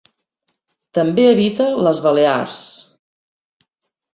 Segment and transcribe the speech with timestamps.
[0.99, 2.65] També habita les Balears.